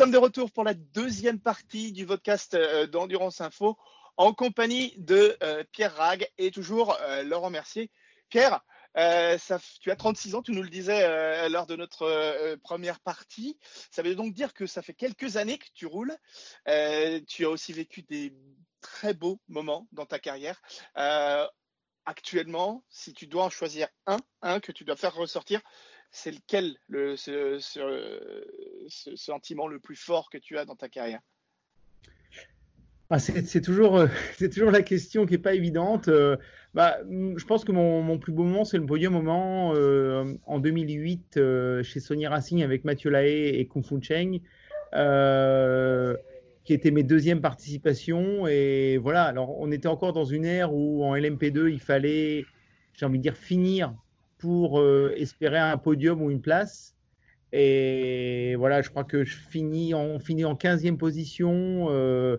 sommes 0.00 0.10
de 0.10 0.16
retour 0.16 0.50
pour 0.50 0.64
la 0.64 0.72
deuxième 0.72 1.38
partie 1.38 1.92
du 1.92 2.06
podcast 2.06 2.54
euh, 2.54 2.86
d'Endurance 2.86 3.42
Info 3.42 3.76
en 4.16 4.32
compagnie 4.32 4.94
de 4.96 5.36
euh, 5.42 5.62
Pierre 5.72 5.94
Rag 5.94 6.26
et 6.38 6.50
toujours 6.50 6.96
euh, 7.02 7.22
Laurent 7.22 7.50
Mercier. 7.50 7.90
Pierre, 8.30 8.64
ça, 8.94 9.58
tu 9.82 9.90
as 9.90 9.96
36 9.96 10.36
ans, 10.36 10.42
tu 10.42 10.52
nous 10.52 10.62
le 10.62 10.70
disais 10.70 11.50
lors 11.50 11.66
de 11.66 11.76
notre 11.76 12.56
première 12.62 12.98
partie. 13.00 13.58
Ça 13.90 14.00
veut 14.00 14.14
donc 14.14 14.32
dire 14.32 14.54
que 14.54 14.64
ça 14.64 14.80
fait 14.80 14.94
quelques 14.94 15.36
années 15.36 15.58
que 15.58 15.68
tu 15.74 15.84
roules. 15.84 16.16
tu 17.28 17.44
as 17.44 17.50
aussi 17.50 17.74
vécu 17.74 18.00
des 18.02 18.32
très 18.80 19.12
beaux 19.12 19.38
moments 19.48 19.86
dans 19.92 20.06
ta 20.06 20.18
carrière. 20.18 20.62
actuellement, 22.06 22.84
si 22.88 23.12
tu 23.12 23.26
dois 23.26 23.44
en 23.44 23.50
choisir 23.50 23.88
un, 24.06 24.18
un 24.40 24.60
que 24.60 24.72
tu 24.72 24.84
dois 24.84 24.96
faire 24.96 25.14
ressortir, 25.14 25.60
c'est 26.10 26.32
lequel 26.32 26.76
le 26.88 27.16
ce, 27.16 27.58
sentiment 29.16 29.68
le 29.68 29.78
plus 29.78 29.96
fort 29.96 30.30
que 30.30 30.38
tu 30.38 30.58
as 30.58 30.64
dans 30.64 30.76
ta 30.76 30.88
carrière? 30.88 31.20
Ah, 33.12 33.18
c'est 33.18 33.60
toujours, 33.60 33.96
euh, 33.96 34.06
la 34.70 34.82
question 34.82 35.26
qui 35.26 35.32
n'est 35.32 35.38
pas 35.38 35.54
évidente. 35.54 36.06
Euh, 36.06 36.36
bah, 36.74 36.98
je 37.08 37.44
pense 37.44 37.64
que 37.64 37.72
mon, 37.72 38.18
plus 38.18 38.32
beau 38.32 38.44
moment, 38.44 38.64
c'est 38.64 38.78
le 38.78 38.86
podium 38.86 39.12
moment 39.12 39.72
euh, 39.74 40.34
en 40.46 40.60
2008 40.60 41.40
chez 41.82 41.98
Sony 41.98 42.28
Racing 42.28 42.62
avec 42.62 42.84
Mathieu 42.84 43.10
Lahaye 43.10 43.48
et 43.48 43.66
Kung 43.66 43.84
Fu 43.84 44.00
Cheng, 44.00 44.40
qui 46.64 46.72
était 46.72 46.92
mes 46.92 47.02
deuxièmes 47.02 47.40
participations. 47.40 48.46
Et 48.46 48.98
voilà, 48.98 49.24
alors 49.24 49.58
on 49.58 49.72
était 49.72 49.88
encore 49.88 50.12
dans 50.12 50.24
une 50.24 50.44
ère 50.44 50.72
où 50.72 51.04
en 51.04 51.16
LMP2, 51.16 51.68
il 51.68 51.80
fallait, 51.80 52.44
j'ai 52.92 53.06
envie 53.06 53.18
de 53.18 53.24
dire, 53.24 53.36
finir 53.36 53.92
pour 54.40 54.80
euh, 54.80 55.12
espérer 55.16 55.58
un 55.58 55.76
podium 55.76 56.20
ou 56.22 56.30
une 56.30 56.40
place. 56.40 56.96
Et 57.52 58.54
voilà, 58.56 58.82
je 58.82 58.90
crois 58.90 59.04
que 59.04 59.24
je 59.24 59.36
finis 59.36 59.94
en, 59.94 60.18
finis 60.18 60.44
en 60.44 60.54
15e 60.54 60.96
position 60.96 61.88
euh, 61.90 62.38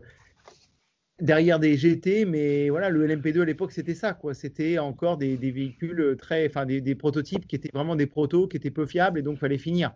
derrière 1.20 1.60
des 1.60 1.78
GT, 1.78 2.26
mais 2.26 2.70
voilà, 2.70 2.90
le 2.90 3.08
LMP2 3.08 3.42
à 3.42 3.46
l'époque, 3.46 3.72
c'était 3.72 3.94
ça, 3.94 4.14
quoi. 4.14 4.34
C'était 4.34 4.80
encore 4.80 5.18
des, 5.18 5.36
véhicules 5.36 6.16
très, 6.18 6.48
enfin, 6.48 6.66
des, 6.66 6.96
prototypes 6.96 7.46
qui 7.46 7.56
étaient 7.56 7.72
vraiment 7.74 7.96
des 7.96 8.08
protos, 8.08 8.48
qui 8.48 8.58
étaient 8.58 8.72
peu 8.72 8.86
fiables, 8.86 9.20
et 9.20 9.22
donc 9.22 9.38
fallait 9.38 9.58
finir. 9.58 9.94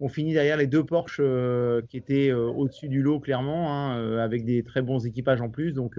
On 0.00 0.08
finit 0.08 0.32
derrière 0.32 0.56
les 0.56 0.66
deux 0.66 0.84
Porsche 0.84 1.20
euh, 1.20 1.82
qui 1.88 1.96
étaient 1.96 2.32
au-dessus 2.32 2.88
du 2.88 3.02
lot, 3.02 3.20
clairement, 3.20 3.72
hein, 3.72 4.18
avec 4.18 4.44
des 4.44 4.64
très 4.64 4.82
bons 4.82 5.06
équipages 5.06 5.40
en 5.40 5.50
plus. 5.50 5.72
Donc, 5.72 5.98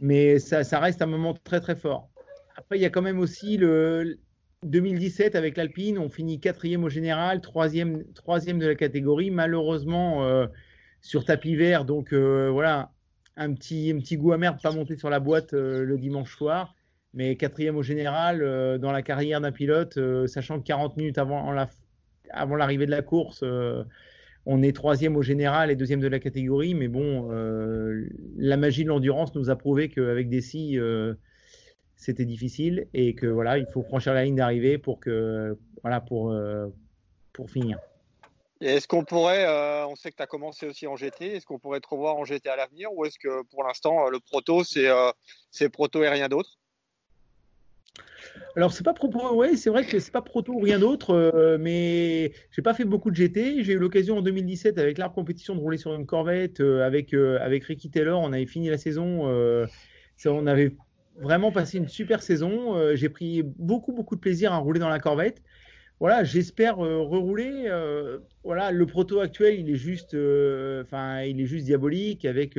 mais 0.00 0.38
ça, 0.38 0.64
ça, 0.64 0.80
reste 0.80 1.02
un 1.02 1.06
moment 1.06 1.34
très, 1.34 1.60
très 1.60 1.76
fort. 1.76 2.08
Après, 2.56 2.78
il 2.78 2.82
y 2.82 2.84
a 2.84 2.90
quand 2.90 3.02
même 3.02 3.18
aussi 3.18 3.56
le, 3.56 4.18
2017 4.64 5.34
avec 5.34 5.56
l'Alpine, 5.56 5.98
on 5.98 6.08
finit 6.08 6.40
quatrième 6.40 6.84
au 6.84 6.88
général, 6.88 7.40
troisième, 7.40 7.98
de 7.98 8.66
la 8.66 8.74
catégorie. 8.74 9.30
Malheureusement, 9.30 10.24
euh, 10.24 10.46
sur 11.02 11.24
tapis 11.24 11.54
vert, 11.54 11.84
donc 11.84 12.12
euh, 12.12 12.48
voilà, 12.50 12.90
un 13.36 13.52
petit, 13.52 13.92
goût 14.16 14.32
amer 14.32 14.56
de 14.56 14.60
pas 14.60 14.70
monter 14.72 14.96
sur 14.96 15.10
la 15.10 15.20
boîte 15.20 15.52
euh, 15.52 15.84
le 15.84 15.98
dimanche 15.98 16.34
soir. 16.34 16.74
Mais 17.12 17.36
quatrième 17.36 17.76
au 17.76 17.82
général, 17.82 18.40
dans 18.80 18.90
la 18.90 19.02
carrière 19.02 19.40
d'un 19.40 19.52
pilote, 19.52 19.96
sachant 20.26 20.58
que 20.58 20.64
40 20.64 20.96
minutes 20.96 21.16
avant 21.16 21.52
l'arrivée 22.56 22.86
de 22.86 22.90
la 22.90 23.02
course, 23.02 23.44
on 24.46 24.62
est 24.64 24.74
troisième 24.74 25.14
au 25.14 25.22
général 25.22 25.70
et 25.70 25.76
deuxième 25.76 26.00
de 26.00 26.08
la 26.08 26.18
catégorie. 26.18 26.74
Mais 26.74 26.88
bon, 26.88 27.30
la 28.36 28.56
magie 28.56 28.82
de 28.82 28.88
l'endurance 28.88 29.32
nous 29.36 29.48
a 29.48 29.54
prouvé 29.54 29.90
qu'avec 29.90 30.28
des 30.28 30.40
scies 30.40 30.76
c'était 32.04 32.26
difficile 32.26 32.86
et 32.92 33.14
que 33.14 33.26
voilà, 33.26 33.58
il 33.58 33.66
faut 33.66 33.82
franchir 33.82 34.12
la 34.12 34.24
ligne 34.24 34.36
d'arrivée 34.36 34.78
pour 34.78 35.00
que 35.00 35.56
voilà 35.82 36.00
pour 36.00 36.30
euh, 36.30 36.66
pour 37.32 37.50
finir. 37.50 37.78
Est-ce 38.60 38.86
qu'on 38.86 39.04
pourrait, 39.04 39.44
euh, 39.46 39.86
on 39.86 39.96
sait 39.96 40.10
que 40.10 40.16
tu 40.16 40.22
as 40.22 40.26
commencé 40.26 40.66
aussi 40.66 40.86
en 40.86 40.96
GT, 40.96 41.36
est-ce 41.36 41.46
qu'on 41.46 41.58
pourrait 41.58 41.80
te 41.80 41.88
revoir 41.88 42.16
en 42.16 42.24
GT 42.24 42.48
à 42.48 42.56
l'avenir 42.56 42.92
ou 42.92 43.04
est-ce 43.04 43.18
que 43.18 43.42
pour 43.44 43.64
l'instant 43.64 44.08
le 44.08 44.20
proto 44.20 44.64
c'est 44.64 44.88
c'est 45.50 45.68
proto 45.70 46.02
et 46.02 46.08
rien 46.08 46.28
d'autre? 46.28 46.58
Alors 48.56 48.72
c'est 48.72 48.84
pas 48.84 48.94
proto, 48.94 49.34
ouais, 49.34 49.56
c'est 49.56 49.70
vrai 49.70 49.84
que 49.84 49.98
c'est 49.98 50.12
pas 50.12 50.22
proto 50.22 50.52
ou 50.52 50.60
rien 50.60 50.78
d'autre, 50.78 51.10
euh, 51.10 51.56
mais 51.58 52.32
j'ai 52.50 52.62
pas 52.62 52.74
fait 52.74 52.84
beaucoup 52.84 53.10
de 53.10 53.16
GT. 53.16 53.62
J'ai 53.62 53.72
eu 53.72 53.78
l'occasion 53.78 54.18
en 54.18 54.22
2017 54.22 54.78
avec 54.78 54.98
l'Arc 54.98 55.14
Compétition 55.14 55.54
de 55.54 55.60
rouler 55.60 55.78
sur 55.78 55.94
une 55.94 56.06
Corvette 56.06 56.60
avec 56.60 57.14
avec 57.14 57.64
Ricky 57.64 57.90
Taylor. 57.90 58.20
On 58.20 58.32
avait 58.32 58.46
fini 58.46 58.68
la 58.68 58.78
saison, 58.78 59.26
on 60.26 60.46
avait 60.46 60.76
vraiment 61.18 61.52
passé 61.52 61.78
une 61.78 61.88
super 61.88 62.22
saison. 62.22 62.76
Euh, 62.76 62.96
j'ai 62.96 63.08
pris 63.08 63.42
beaucoup, 63.42 63.92
beaucoup 63.92 64.16
de 64.16 64.20
plaisir 64.20 64.52
à 64.52 64.58
rouler 64.58 64.80
dans 64.80 64.88
la 64.88 64.98
Corvette. 64.98 65.42
Voilà, 66.00 66.24
j'espère 66.24 66.84
euh, 66.84 67.02
rerouler. 67.02 67.64
Euh, 67.66 68.18
voilà, 68.42 68.72
le 68.72 68.86
proto 68.86 69.20
actuel, 69.20 69.60
il 69.60 69.70
est 69.70 69.76
juste, 69.76 70.14
enfin, 70.14 71.22
il 71.22 71.40
est 71.40 71.46
juste 71.46 71.64
diabolique 71.66 72.24
avec 72.24 72.58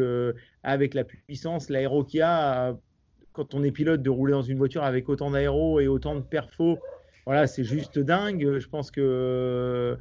avec 0.64 0.94
la 0.94 1.04
puissance, 1.04 1.70
l'aéro 1.70 2.04
qu'il 2.04 2.20
y 2.20 2.24
a. 2.24 2.78
Quand 3.34 3.54
on 3.54 3.64
est 3.64 3.72
pilote, 3.72 4.02
de 4.02 4.10
rouler 4.10 4.32
dans 4.32 4.42
une 4.42 4.58
voiture 4.58 4.84
avec 4.84 5.10
autant 5.10 5.30
d'aéro 5.30 5.82
et 5.82 5.88
autant 5.88 6.16
de 6.16 6.22
perfos, 6.22 6.80
voilà, 7.26 7.48
c'est 7.48 7.66
juste 7.66 8.00
dingue. 8.00 8.60
Je 8.60 8.68
pense 8.70 8.92
que 8.92 9.98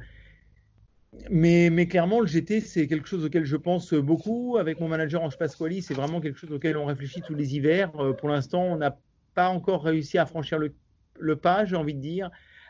mais, 1.29 1.87
clairement, 1.87 2.19
le 2.19 2.27
GT, 2.27 2.61
c'est 2.61 2.87
quelque 2.87 3.07
chose 3.07 3.25
auquel 3.25 3.45
je 3.45 3.55
pense 3.55 3.93
beaucoup. 3.93 4.57
Avec 4.57 4.79
mon 4.79 4.87
manager 4.87 5.23
Ange 5.23 5.37
Pasquali, 5.37 5.81
c'est 5.81 5.93
vraiment 5.93 6.21
quelque 6.21 6.39
chose 6.39 6.51
auquel 6.51 6.77
on 6.77 6.85
réfléchit 6.85 7.21
tous 7.21 7.35
les 7.35 7.55
hivers. 7.55 7.91
Euh, 7.99 8.13
pour 8.13 8.29
l'instant, 8.29 8.63
on 8.63 8.77
n'a 8.77 8.97
pas 9.33 9.49
encore 9.49 9.83
réussi 9.83 10.17
à 10.17 10.25
franchir 10.25 10.59
le, 10.59 11.35
pas, 11.35 11.65
j'ai 11.65 11.75
envie 11.75 11.93
de 11.93 11.99
dire. 11.99 12.29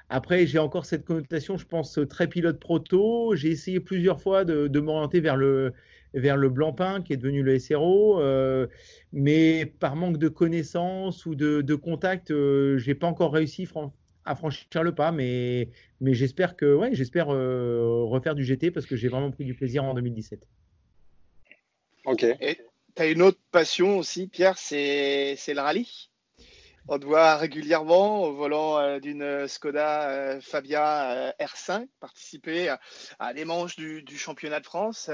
Après, 0.09 0.45
j'ai 0.45 0.59
encore 0.59 0.85
cette 0.85 1.03
connotation, 1.03 1.57
je 1.57 1.65
pense, 1.65 1.99
très 2.09 2.27
pilote 2.27 2.59
proto. 2.59 3.35
J'ai 3.35 3.49
essayé 3.49 3.79
plusieurs 3.79 4.21
fois 4.21 4.45
de, 4.45 4.79
m'orienter 4.79 5.19
vers 5.19 5.35
le, 5.35 5.73
vers 6.13 6.37
le 6.37 6.51
qui 7.01 7.13
est 7.13 7.17
devenu 7.17 7.43
le 7.43 7.57
SRO. 7.57 8.21
Euh, 8.21 8.67
mais 9.11 9.65
par 9.65 9.95
manque 9.95 10.17
de 10.17 10.27
connaissances 10.27 11.25
ou 11.25 11.35
de, 11.35 11.61
de 11.61 11.75
contact, 11.75 12.31
euh, 12.31 12.77
je 12.77 12.87
n'ai 12.87 12.95
pas 12.95 13.07
encore 13.07 13.33
réussi, 13.33 13.65
à 14.25 14.35
franchir 14.35 14.83
le 14.83 14.93
pas, 14.93 15.11
mais, 15.11 15.69
mais 16.01 16.13
j'espère 16.13 16.55
que 16.55 16.73
ouais, 16.73 16.89
j'espère 16.93 17.29
euh, 17.29 18.03
refaire 18.03 18.35
du 18.35 18.43
GT 18.43 18.71
parce 18.71 18.85
que 18.85 18.95
j'ai 18.95 19.07
vraiment 19.07 19.31
pris 19.31 19.45
du 19.45 19.53
plaisir 19.53 19.83
en 19.83 19.93
2017. 19.93 20.47
Ok. 22.05 22.23
Et 22.23 22.59
tu 22.95 23.01
as 23.01 23.07
une 23.07 23.21
autre 23.21 23.39
passion 23.51 23.97
aussi, 23.97 24.27
Pierre, 24.27 24.57
c'est 24.57 25.35
le 25.47 25.59
rallye. 25.59 26.09
On 26.87 26.99
te 26.99 27.05
voit 27.05 27.35
régulièrement 27.37 28.25
au 28.25 28.33
volant 28.33 28.77
euh, 28.77 28.99
d'une 28.99 29.47
Skoda 29.47 30.07
euh, 30.09 30.39
Fabia 30.39 31.33
R5 31.39 31.87
participer 31.99 32.75
à, 33.17 33.33
des 33.33 33.43
manches 33.43 33.75
du, 33.75 34.17
championnat 34.17 34.59
de 34.59 34.65
France. 34.65 35.09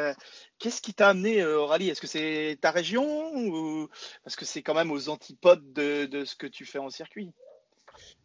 Qu'est-ce 0.60 0.82
qui 0.82 0.94
t'a 0.94 1.10
amené 1.10 1.46
au 1.46 1.66
rallye? 1.66 1.90
Est-ce 1.90 2.02
que 2.02 2.08
c'est 2.08 2.58
ta 2.60 2.72
région 2.72 3.34
ou 3.36 3.88
parce 4.24 4.36
que 4.36 4.44
c'est 4.44 4.64
quand 4.64 4.74
même 4.74 4.92
aux 4.92 5.08
antipodes 5.08 5.72
de, 5.72 6.08
de 6.08 6.26
ce 6.26 6.36
que 6.36 6.48
tu 6.48 6.66
fais 6.66 6.80
en 6.80 6.90
circuit? 6.90 7.32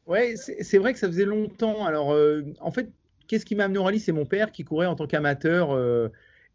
Ouais, 0.07 0.35
c'est 0.37 0.79
vrai 0.79 0.93
que 0.93 0.99
ça 0.99 1.09
faisait 1.09 1.25
longtemps. 1.25 1.85
Alors, 1.85 2.13
euh, 2.13 2.43
en 2.61 2.71
fait, 2.71 2.89
qu'est-ce 3.27 3.45
qui 3.45 3.57
m'a 3.57 3.65
amené 3.65 3.79
au 3.79 3.83
rallye? 3.85 3.99
C'est 3.99 4.13
mon 4.13 4.25
père 4.25 4.53
qui 4.53 4.65
courait 4.65 4.87
en 4.87 4.95
tant 4.95 5.07
qu'amateur 5.07 5.73
euh, 5.73 6.09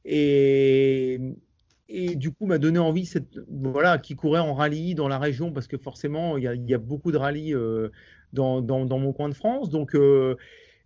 et, 0.05 1.19
du 2.15 2.31
coup 2.31 2.45
m'a 2.45 2.57
donné 2.57 2.79
envie, 2.79 3.05
cette, 3.05 3.37
voilà, 3.49 3.97
qui 3.97 4.15
courait 4.15 4.39
en 4.39 4.53
rallye 4.53 4.95
dans 4.95 5.09
la 5.09 5.19
région 5.19 5.51
parce 5.51 5.67
que 5.67 5.77
forcément, 5.77 6.37
il 6.37 6.43
y 6.43 6.73
a, 6.73 6.77
beaucoup 6.77 7.11
de 7.11 7.17
rallyes 7.17 7.53
euh, 7.53 7.89
dans, 8.31 8.61
mon 8.61 9.11
coin 9.11 9.27
de 9.27 9.33
France. 9.33 9.69
Donc, 9.69 9.97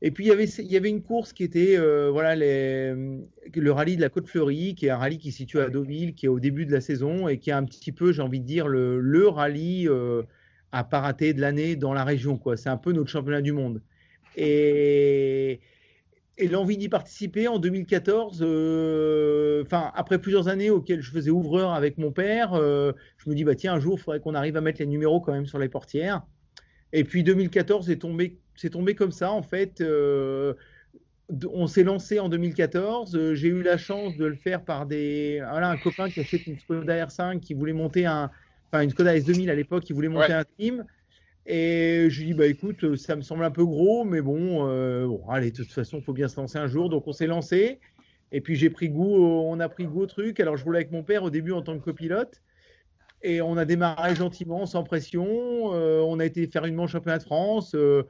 et 0.02 0.12
puis 0.12 0.26
il 0.26 0.28
y 0.28 0.76
avait, 0.78 0.90
une 0.90 1.04
course 1.04 1.34
qui 1.34 1.44
était 1.44 1.78
voilà 2.10 2.36
le 2.36 3.70
rallye 3.70 3.96
de 3.96 4.02
la 4.02 4.10
Côte 4.10 4.28
Fleurie, 4.28 4.74
qui 4.74 4.88
est 4.88 4.90
un 4.90 4.98
rallye 4.98 5.20
qui 5.20 5.32
se 5.32 5.38
situe 5.38 5.60
à 5.60 5.70
Deauville, 5.70 6.16
qui 6.16 6.26
est 6.26 6.30
au 6.30 6.40
début 6.40 6.66
de 6.66 6.72
la 6.72 6.82
saison 6.82 7.28
et 7.28 7.38
qui 7.38 7.52
est 7.52 7.54
un 7.54 7.64
petit 7.64 7.92
peu, 7.92 8.12
j'ai 8.12 8.24
envie 8.24 8.40
de 8.40 8.46
dire, 8.46 8.68
le 8.68 9.28
rallye 9.28 9.88
à 10.76 10.84
pas 10.84 11.00
rater 11.00 11.34
de 11.34 11.40
l'année 11.40 11.78
dans 11.78 11.94
la 11.94 12.04
région. 12.04 12.38
Quoi. 12.38 12.58
C'est 12.58 12.68
un 12.68 12.76
peu 12.76 12.92
notre 12.92 13.10
championnat 13.10 13.42
du 13.42 13.54
monde. 13.54 13.82
Et, 14.36 15.62
l'envie 16.52 16.78
d'y 16.78 16.90
participer 16.90 17.48
en 17.48 17.60
2014, 17.60 18.40
euh, 18.42 19.64
enfin 19.64 19.94
après 19.96 20.20
plusieurs 20.20 20.50
années 20.50 20.70
auxquelles 20.70 21.02
je 21.02 21.12
faisais 21.12 21.32
ouvreur 21.32 21.72
avec 21.72 21.98
mon 21.98 22.12
père, 22.12 22.56
euh, 22.56 22.92
je 23.16 23.30
me 23.30 23.36
dis 23.36 23.46
bah 23.46 23.56
tiens 23.56 23.76
un 23.76 23.80
jour 23.80 23.96
il 23.98 24.02
faudrait 24.02 24.20
qu'on 24.20 24.36
arrive 24.36 24.58
à 24.58 24.62
mettre 24.62 24.82
les 24.82 24.86
numéros 24.86 25.22
quand 25.22 25.32
même 25.32 25.46
sur 25.46 25.60
les 25.60 25.70
portières. 25.70 26.24
Et 26.92 27.06
puis 27.06 27.24
2014 27.24 27.86
c'est 27.86 27.96
tombé, 27.96 28.38
c'est 28.58 28.72
tombé 28.72 28.96
comme 28.96 29.14
ça 29.14 29.32
en 29.32 29.44
fait. 29.44 29.80
Euh, 29.80 30.56
on 31.54 31.68
s'est 31.68 31.84
lancé 31.84 32.20
en 32.20 32.28
2014. 32.28 33.34
J'ai 33.34 33.48
eu 33.48 33.64
la 33.64 33.78
chance 33.78 34.18
de 34.18 34.26
le 34.26 34.36
faire 34.36 34.66
par 34.66 34.86
des, 34.86 35.42
voilà, 35.50 35.70
un 35.70 35.78
copain 35.78 36.10
qui 36.10 36.20
achète 36.20 36.46
une 36.48 36.60
Skoda 36.60 37.06
R5 37.06 37.40
qui 37.40 37.54
voulait 37.54 37.74
monter 37.74 38.06
un, 38.06 38.30
une 38.74 38.90
Skoda 38.90 39.18
S2000 39.18 39.50
à 39.50 39.56
l'époque, 39.56 39.84
qui 39.84 39.94
voulait 39.94 40.10
monter 40.10 40.34
un 40.34 40.44
team. 40.58 40.86
Et 41.46 42.08
je 42.10 42.20
lui 42.20 42.28
dis, 42.28 42.34
bah 42.34 42.48
écoute, 42.48 42.96
ça 42.96 43.16
me 43.16 43.22
semble 43.22 43.44
un 43.44 43.52
peu 43.52 43.64
gros, 43.66 44.04
mais 44.04 44.22
bon, 44.22 44.68
euh, 44.68 45.06
bon 45.08 45.22
allez, 45.30 45.52
de 45.52 45.58
toute 45.58 45.72
façon, 45.72 45.98
il 46.00 46.04
faut 46.04 46.14
bien 46.14 46.28
se 46.28 46.38
lancer 46.38 46.58
un 46.58 46.68
jour. 46.68 46.90
Donc 46.90 47.08
on 47.08 47.14
s'est 47.14 47.28
lancé. 47.28 47.80
Et 48.32 48.42
puis 48.42 48.56
j'ai 48.56 48.70
pris 48.72 48.90
goût, 48.90 49.16
on 49.16 49.60
a 49.60 49.70
pris 49.70 49.86
goût 49.86 50.02
au 50.02 50.08
truc. 50.08 50.40
Alors 50.40 50.58
je 50.58 50.64
roulais 50.64 50.80
avec 50.80 50.92
mon 50.92 51.04
père 51.04 51.24
au 51.24 51.30
début 51.30 51.52
en 51.52 51.62
tant 51.62 51.78
que 51.78 51.84
copilote. 51.84 52.42
Et 53.22 53.42
on 53.42 53.58
a 53.58 53.66
démarré 53.66 54.16
gentiment, 54.16 54.66
sans 54.66 54.84
pression. 54.84 55.26
Euh, 55.74 56.02
on 56.02 56.20
a 56.20 56.26
été 56.26 56.48
faire 56.48 56.66
une 56.66 56.76
manche 56.76 56.92
championnat 56.92 57.20
de 57.20 57.24
France. 57.24 57.74
Euh, 57.76 58.04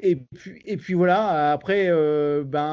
Et 0.00 0.16
puis, 0.16 0.60
et 0.64 0.76
puis 0.76 0.94
voilà, 0.94 1.52
après, 1.52 1.86
euh, 1.88 2.44
ben, 2.44 2.64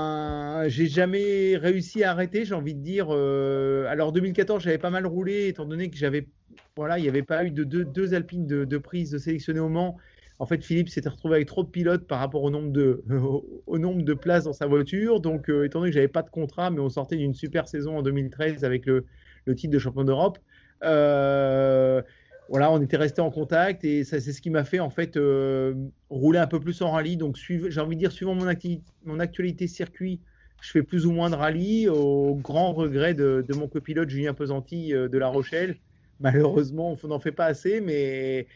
j'ai 0.68 0.88
jamais 0.88 1.58
réussi 1.58 2.04
à 2.04 2.12
arrêter, 2.12 2.46
j'ai 2.46 2.56
envie 2.56 2.74
de 2.74 2.82
dire. 2.82 3.08
Euh, 3.10 3.86
alors 3.88 4.12
2014, 4.12 4.64
j'avais 4.64 4.78
pas 4.78 4.90
mal 4.90 5.06
roulé, 5.06 5.48
étant 5.48 5.66
donné 5.66 5.90
que 5.90 5.98
j'avais, 5.98 6.28
voilà, 6.76 7.00
il 7.00 7.04
n'y 7.04 7.10
avait 7.10 7.24
pas 7.24 7.46
eu 7.46 7.52
de 7.52 7.64
deux, 7.64 8.14
alpines 8.14 8.48
de, 8.48 8.66
de, 8.66 8.78
prise 8.78 9.12
de 9.12 9.60
au 9.60 9.70
Mans. 9.70 9.98
En 10.40 10.48
fait, 10.48 10.64
Philippe 10.64 10.90
s'était 10.90 11.10
retrouvé 11.10 11.36
avec 11.36 11.48
trop 11.48 11.64
de 11.64 11.70
pilotes 11.70 12.08
par 12.08 12.20
rapport 12.20 12.42
au 12.42 12.50
nombre 12.50 12.72
de, 12.72 13.04
au, 13.68 13.78
nombre 13.78 14.02
de 14.04 14.14
places 14.14 14.46
dans 14.46 14.54
sa 14.54 14.66
voiture. 14.66 15.20
Donc, 15.20 15.50
euh, 15.50 15.66
étant 15.66 15.80
donné 15.80 15.92
que 15.92 15.96
j'avais 15.96 16.08
pas 16.08 16.24
de 16.24 16.32
contrat, 16.32 16.72
mais 16.72 16.80
on 16.80 16.90
sortait 16.90 17.16
d'une 17.16 17.36
super 17.36 17.68
saison 17.68 17.98
en 17.98 18.02
2013 18.02 18.64
avec 18.64 18.86
le, 18.88 19.06
titre 19.56 19.72
de 19.72 19.80
champion 19.80 20.04
d'Europe. 20.04 20.40
Euh, 20.84 22.02
voilà, 22.50 22.72
on 22.72 22.82
était 22.82 22.98
resté 22.98 23.22
en 23.22 23.30
contact 23.30 23.86
et 23.86 24.04
c'est 24.04 24.20
ce 24.20 24.42
qui 24.42 24.50
m'a 24.50 24.64
fait 24.64 24.80
en 24.80 24.90
fait 24.90 25.18
rouler 26.10 26.40
un 26.40 26.48
peu 26.48 26.60
plus 26.60 26.82
en 26.82 26.92
rallye. 26.92 27.18
Donc, 27.18 27.38
j'ai 27.38 27.80
envie 27.80 27.96
de 27.96 28.00
dire, 28.02 28.12
suivant 28.12 28.34
mon, 28.34 28.52
mon, 29.06 29.20
actualité 29.20 29.68
circuit, 29.68 30.20
je 30.62 30.72
fais 30.72 30.84
plus 30.84 31.06
ou 31.06 31.12
moins 31.12 31.30
de 31.30 31.36
rallye 31.36 31.90
au 31.90 32.36
grand 32.36 32.72
regret 32.72 33.14
de, 33.14 33.44
mon 33.56 33.68
copilote 33.68 34.10
Julien 34.10 34.34
Pesanti 34.34 34.94
euh, 34.94 35.10
de 35.10 35.18
La 35.18 35.28
Rochelle. 35.28 35.76
Malheureusement, 36.20 36.96
on 37.04 37.08
n'en 37.08 37.20
fait 37.20 37.32
pas 37.32 37.46
assez, 37.46 37.82
mais, 37.82 38.48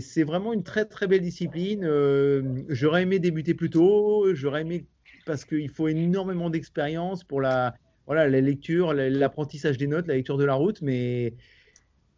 c'est 0.00 0.22
vraiment 0.24 0.52
une 0.52 0.62
très 0.62 0.84
très 0.84 1.06
belle 1.06 1.22
discipline. 1.22 1.84
Euh, 1.84 2.42
j'aurais 2.68 3.02
aimé 3.02 3.18
débuter 3.18 3.54
plus 3.54 3.70
tôt, 3.70 4.34
j'aurais 4.34 4.60
aimé 4.60 4.84
parce 5.24 5.44
qu'il 5.44 5.70
faut 5.70 5.88
énormément 5.88 6.50
d'expérience 6.50 7.24
pour 7.24 7.40
la, 7.40 7.74
voilà, 8.06 8.28
la 8.28 8.40
lecture, 8.40 8.92
l'apprentissage 8.92 9.78
des 9.78 9.86
notes, 9.86 10.06
la 10.06 10.14
lecture 10.14 10.36
de 10.36 10.44
la 10.44 10.54
route, 10.54 10.82
mais 10.82 11.34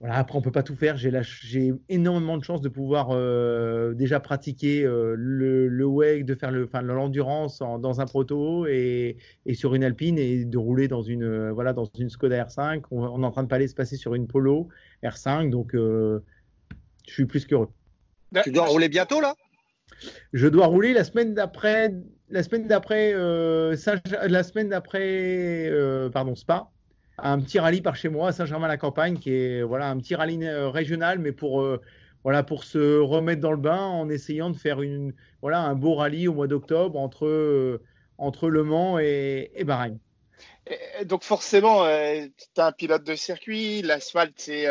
voilà, 0.00 0.17
après, 0.17 0.38
on 0.38 0.41
peut 0.41 0.50
pas 0.50 0.62
tout 0.62 0.76
faire. 0.76 0.97
J'ai 0.97 1.75
énormément 1.91 2.38
de 2.38 2.44
chance 2.44 2.62
de 2.62 2.70
pouvoir 2.70 3.08
euh, 3.11 3.93
déjà 3.93 4.19
pratiquer 4.19 4.82
euh, 4.82 5.14
le, 5.14 5.69
le, 5.69 5.85
wake, 5.85 6.25
de 6.25 6.35
faire 6.35 6.50
l'endurance 6.82 7.58
dans 7.58 8.00
un 8.00 8.06
proto 8.06 8.67
et, 8.67 9.19
et, 9.44 9.55
sur 9.55 9.75
une 9.75 9.85
alpine 9.85 10.19
et 10.19 10.47
de 10.47 10.56
rouler 10.56 10.88
dans 10.88 11.02
une, 11.02 11.25
euh, 11.25 11.52
voilà, 11.52 11.75
dans 11.75 11.85
une 11.99 12.08
Skoda 12.08 12.43
R5. 12.44 12.85
On, 12.91 13.23
est 13.23 13.26
en 13.26 13.31
train 13.31 13.43
de 13.43 13.49
pas 13.49 13.56
aller 13.56 13.69
se 13.69 13.75
passer 13.75 13.97
sur 13.97 14.14
une 14.14 14.26
Polo 14.26 14.69
R5, 15.05 15.50
donc 15.50 15.73
je 15.75 16.20
suis 17.06 17.26
plus 17.26 17.46
qu'heureux. 17.46 17.69
Tu 18.43 18.53
dois 18.53 18.69
rouler 18.69 18.88
bientôt 18.88 19.20
là? 19.20 19.35
Je 20.32 20.49
dois 20.49 20.67
rouler 20.67 20.94
la 20.94 21.05
semaine 21.05 21.35
d'après, 21.35 21.93
la 22.31 22.43
semaine 22.43 22.67
d'après, 22.67 23.12
la 23.12 24.43
semaine 24.43 24.70
d'après, 24.70 25.70
pardon, 26.11 26.35
Spa 26.35 26.70
un 27.22 27.40
petit 27.40 27.58
rallye 27.58 27.82
par 27.82 27.96
chez 27.96 28.08
moi 28.08 28.28
à 28.28 28.32
Saint-Germain-la-Campagne, 28.32 29.19
qui 29.19 29.32
est 29.32 29.62
voilà 29.62 29.88
un 29.88 29.99
petit 29.99 30.14
rallye 30.14 30.44
euh, 30.44 30.69
régional, 30.69 31.19
mais 31.19 31.32
pour 31.32 31.61
euh, 31.61 31.81
voilà 32.25 32.43
pour 32.43 32.64
se 32.64 32.99
remettre 32.99 33.40
dans 33.40 33.52
le 33.52 33.58
bain 33.58 33.81
en 33.81 34.08
essayant 34.08 34.50
de 34.50 34.56
faire 34.56 34.82
une 34.82 35.14
voilà 35.40 35.61
un 35.61 35.75
beau 35.75 35.94
rallye 35.94 36.28
au 36.28 36.34
mois 36.34 36.46
d'octobre 36.46 36.99
entre 36.99 37.26
euh, 37.26 37.82
entre 38.19 38.49
Le 38.49 38.64
Mans 38.64 38.99
et, 38.99 39.50
et 39.55 39.64
Bahreïn. 39.64 39.99
donc 41.05 41.22
forcément, 41.22 41.84
tu 41.84 42.61
as 42.61 42.67
un 42.67 42.72
pilote 42.72 43.05
de 43.05 43.14
circuit, 43.14 43.81
l'asphalte 43.81 44.34
c'est 44.37 44.67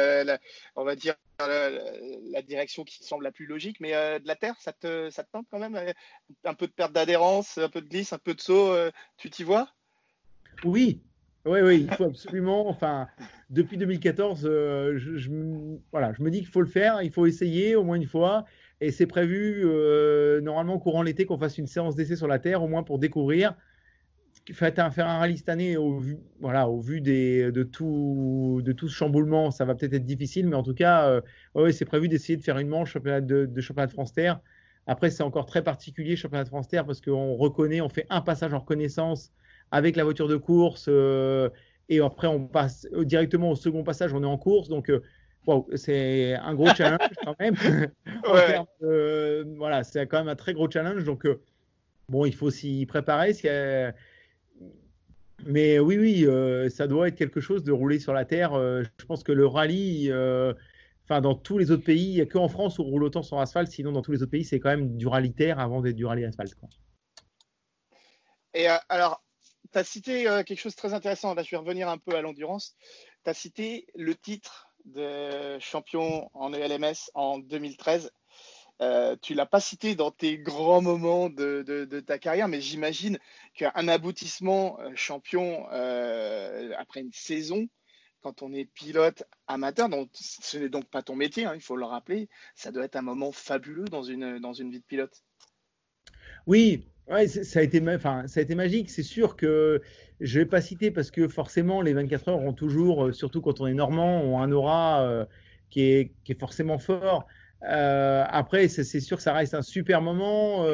on 0.76 0.84
va 0.84 0.96
dire 0.96 1.16
la, 1.40 2.42
direction 2.44 2.84
qui 2.84 3.04
semble 3.04 3.24
la 3.24 3.32
plus 3.32 3.48
logique, 3.48 3.80
mais 3.80 3.92
de 3.92 4.28
la 4.28 4.36
terre, 4.36 4.56
ça 4.60 4.72
te, 4.72 5.10
ça 5.10 5.24
te 5.24 5.32
tente 5.32 5.48
quand 5.50 5.58
même 5.58 5.80
Un 6.44 6.54
peu 6.54 6.68
de 6.68 6.72
perte 6.72 6.92
d'adhérence, 6.92 7.58
un 7.58 7.70
peu 7.70 7.82
de 7.82 7.88
glisse, 7.88 8.14
un 8.14 8.20
peu 8.20 8.36
de 8.36 8.42
saut, 8.42 8.76
tu 9.18 9.32
t'y 9.32 9.44
vois? 9.44 9.70
Oui, 10.64 11.02
oui, 11.46 11.60
oui, 11.62 11.88
il 11.90 11.96
faut 11.96 12.06
absolument. 12.06 12.68
Enfin, 12.70 13.08
depuis 13.50 13.78
2014, 13.78 14.46
euh, 14.46 14.98
je, 14.98 15.30
voilà, 15.92 16.14
je 16.14 16.22
me 16.22 16.30
dis 16.30 16.40
qu'il 16.40 16.50
faut 16.50 16.62
le 16.62 16.68
faire, 16.68 17.02
il 17.02 17.12
faut 17.12 17.26
essayer 17.26 17.76
au 17.76 17.84
moins 17.84 17.96
une 17.96 18.06
fois. 18.06 18.46
Et 18.82 18.92
c'est 18.92 19.08
prévu 19.08 19.62
euh, 19.66 20.42
normalement 20.42 20.80
courant 20.80 21.02
l'été 21.02 21.26
qu'on 21.26 21.38
fasse 21.38 21.58
une 21.58 21.68
séance 21.68 21.96
d'essai 21.96 22.16
sur 22.16 22.28
la 22.28 22.40
Terre, 22.40 22.64
au 22.64 22.68
moins 22.68 22.84
pour 22.84 23.00
découvrir. 23.00 23.56
Faire 24.52 24.74
un, 24.78 24.90
faire 24.90 25.08
un 25.08 25.20
rallye 25.20 25.38
cette 25.38 25.50
année, 25.50 25.78
au 25.78 26.00
vu, 26.00 26.18
voilà, 26.40 26.68
au 26.70 26.80
vu 26.80 27.02
des, 27.02 27.52
de, 27.52 27.64
tout, 27.64 28.62
de 28.64 28.72
tout 28.72 28.88
ce 28.88 28.96
chamboulement, 28.96 29.52
ça 29.52 29.64
va 29.64 29.76
peut-être 29.76 29.94
être 29.94 30.06
difficile, 30.06 30.48
mais 30.48 30.56
en 30.56 30.64
tout 30.64 30.74
cas, 30.74 31.08
euh, 31.08 31.22
ouais, 31.54 31.72
c'est 31.72 31.86
prévu 31.86 32.08
d'essayer 32.08 32.36
de 32.36 32.44
faire 32.44 32.58
une 32.58 32.68
manche 32.68 32.98
de 32.98 33.62
championnat 33.62 33.88
de 33.88 33.92
France 33.92 34.12
Terre. 34.14 34.40
Après, 34.88 35.12
c'est 35.12 35.22
encore 35.22 35.46
très 35.46 35.64
particulier 35.64 36.16
championnat 36.16 36.46
de 36.46 36.50
France 36.50 36.68
Terre 36.68 36.86
parce 36.86 37.00
qu'on 37.00 37.36
reconnaît, 37.36 37.80
on 37.80 37.90
fait 37.90 38.08
un 38.10 38.22
passage 38.22 38.54
en 38.54 38.60
reconnaissance 38.60 39.32
avec 39.72 39.96
la 39.96 40.04
voiture 40.04 40.28
de 40.28 40.36
course. 40.36 40.86
Euh, 40.88 41.50
et 41.90 42.00
après, 42.00 42.28
on 42.28 42.48
passe 42.48 42.88
directement 42.94 43.52
au 43.52 43.56
second 43.56 43.84
passage, 43.84 44.14
on 44.14 44.24
est 44.24 44.28
en 44.28 44.38
course. 44.38 44.70
Donc, 44.70 44.90
euh, 44.90 45.02
c'est 45.76 46.36
un 46.36 46.54
gros 46.54 46.68
challenge 46.76 47.10
quand 47.24 47.36
même. 47.40 47.56
voilà, 49.58 49.84
c'est 49.84 50.06
quand 50.08 50.20
même 50.20 50.28
un 50.28 50.36
très 50.36 50.54
gros 50.54 50.70
challenge. 50.70 51.04
Donc, 51.04 51.26
euh, 51.26 51.42
bon, 52.10 52.26
il 52.26 52.36
faut 52.36 52.52
s'y 52.52 52.86
préparer. 52.86 53.34
Mais 55.46 55.80
oui, 55.80 55.98
oui, 55.98 56.70
ça 56.70 56.88
doit 56.88 57.08
être 57.08 57.16
quelque 57.16 57.40
chose 57.40 57.64
de 57.64 57.72
rouler 57.72 58.00
sur 58.00 58.14
la 58.14 58.26
terre. 58.26 58.54
je 58.54 59.06
pense 59.08 59.24
que 59.24 59.32
le 59.32 59.48
rallye, 59.48 60.12
enfin, 61.06 61.22
dans 61.22 61.34
tous 61.34 61.58
les 61.58 61.72
autres 61.72 61.86
pays, 61.86 62.10
il 62.10 62.16
n'y 62.16 62.22
a 62.22 62.26
qu'en 62.26 62.50
France 62.50 62.78
où 62.78 62.84
on 62.84 62.88
roule 62.88 63.06
autant 63.06 63.24
sur 63.24 63.40
asphalte. 63.40 63.72
Sinon, 63.72 63.94
dans 63.94 64.02
tous 64.02 64.12
les 64.12 64.22
autres 64.22 64.32
pays, 64.32 64.44
c'est 64.44 64.60
quand 64.60 64.70
même 64.70 64.98
du 64.98 65.08
rallye 65.08 65.34
terre 65.34 65.60
avant 65.60 65.82
d'être 65.82 65.96
du 65.96 66.06
rallye 66.06 66.26
asphalte. 66.26 66.56
Et 68.54 68.68
alors, 68.90 69.24
tu 69.72 69.78
as 69.80 69.84
cité 69.84 70.28
euh, 70.28 70.44
quelque 70.44 70.60
chose 70.60 70.74
de 70.74 70.78
très 70.78 70.94
intéressant. 70.94 71.34
Là, 71.34 71.44
je 71.44 71.52
vais 71.52 71.58
revenir 71.58 71.90
un 71.90 71.98
peu 71.98 72.16
à 72.16 72.22
l'endurance. 72.22 72.76
Tu 73.24 73.30
as 73.30 73.34
cité 73.34 73.88
le 73.96 74.16
titre 74.16 74.70
de 74.86 75.60
champion 75.60 76.30
en 76.34 76.54
ELMS 76.54 77.12
en 77.14 77.40
2013. 77.40 78.12
Euh, 78.82 79.18
tu 79.22 79.34
l'as 79.34 79.46
pas 79.46 79.60
cité 79.60 79.96
dans 79.96 80.12
tes 80.12 80.38
grands 80.38 80.82
moments 80.82 81.30
de, 81.30 82.00
ta 82.06 82.18
carrière, 82.18 82.48
mais 82.48 82.62
j'imagine 82.62 83.20
qu'un 83.54 83.88
aboutissement 83.90 84.80
euh, 84.80 84.92
champion 84.96 85.68
euh, 85.74 86.72
après 86.78 87.02
une 87.02 87.12
saison, 87.12 87.68
quand 88.22 88.42
on 88.42 88.54
est 88.54 88.66
pilote 88.66 89.24
amateur, 89.48 89.90
donc 89.90 90.10
ce 90.14 90.58
n'est 90.58 90.70
donc 90.70 90.86
pas 90.86 91.02
ton 91.02 91.16
métier, 91.16 91.46
hein, 91.46 91.56
il 91.56 91.62
faut 91.62 91.76
le 91.76 91.86
rappeler, 91.86 92.30
ça 92.56 92.72
doit 92.72 92.86
être 92.86 92.96
un 92.96 93.02
moment 93.02 93.34
fabuleux 93.34 93.86
dans 93.86 94.04
une, 94.04 94.40
dans 94.40 94.54
une 94.54 94.72
vie 94.72 94.80
de 94.80 94.86
pilote. 94.86 95.24
Oui, 96.48 96.88
Ouais, 97.10 97.28
ça 97.28 97.60
a 97.60 97.64
été, 97.64 97.82
enfin, 97.96 98.28
ça 98.28 98.40
a 98.40 98.44
été 98.44 98.54
magique. 98.54 98.90
C'est 98.92 99.04
sûr 99.04 99.36
que 99.36 99.82
je 100.20 100.40
vais 100.40 100.46
pas 100.46 100.62
citer 100.62 100.92
parce 100.92 101.10
que 101.10 101.28
forcément 101.28 101.82
les 101.82 101.94
24 101.94 102.28
heures 102.30 102.40
ont 102.40 102.54
toujours, 102.54 103.06
euh, 103.08 103.12
surtout 103.14 103.42
quand 103.42 103.62
on 103.62 103.68
est 103.68 103.74
normand, 103.74 104.22
ont 104.22 104.40
un 104.40 104.52
aura 104.52 105.02
euh, 105.02 105.26
qui, 105.72 105.82
est, 105.82 106.12
qui 106.24 106.34
est 106.34 106.40
forcément 106.40 106.78
fort. 106.78 107.26
Euh, 107.64 108.24
après, 108.30 108.68
c'est 108.68 109.00
sûr 109.00 109.18
que 109.18 109.24
ça 109.24 109.34
reste 109.34 109.56
un 109.56 109.64
super 109.64 110.02
moment. 110.02 110.66